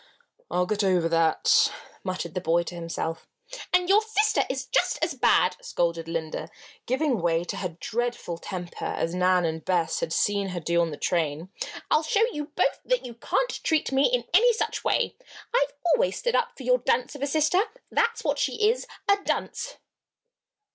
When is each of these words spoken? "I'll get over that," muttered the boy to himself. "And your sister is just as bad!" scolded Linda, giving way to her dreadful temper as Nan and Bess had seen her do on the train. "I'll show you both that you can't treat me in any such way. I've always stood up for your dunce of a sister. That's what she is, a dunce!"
"I'll 0.49 0.65
get 0.65 0.83
over 0.83 1.07
that," 1.09 1.71
muttered 2.03 2.33
the 2.33 2.41
boy 2.41 2.63
to 2.63 2.73
himself. 2.73 3.27
"And 3.71 3.87
your 3.87 4.01
sister 4.01 4.43
is 4.49 4.65
just 4.65 4.97
as 5.03 5.13
bad!" 5.13 5.57
scolded 5.61 6.07
Linda, 6.07 6.49
giving 6.87 7.19
way 7.21 7.43
to 7.43 7.57
her 7.57 7.77
dreadful 7.79 8.39
temper 8.39 8.83
as 8.85 9.13
Nan 9.13 9.45
and 9.45 9.63
Bess 9.63 9.99
had 9.99 10.11
seen 10.11 10.47
her 10.47 10.59
do 10.59 10.81
on 10.81 10.89
the 10.89 10.97
train. 10.97 11.49
"I'll 11.91 12.01
show 12.01 12.25
you 12.33 12.45
both 12.55 12.79
that 12.83 13.05
you 13.05 13.13
can't 13.13 13.63
treat 13.63 13.91
me 13.91 14.07
in 14.11 14.23
any 14.33 14.53
such 14.53 14.83
way. 14.83 15.15
I've 15.55 15.73
always 15.93 16.17
stood 16.17 16.33
up 16.35 16.57
for 16.57 16.63
your 16.63 16.79
dunce 16.79 17.13
of 17.13 17.21
a 17.21 17.27
sister. 17.27 17.61
That's 17.91 18.23
what 18.23 18.39
she 18.39 18.69
is, 18.71 18.87
a 19.07 19.17
dunce!" 19.23 19.77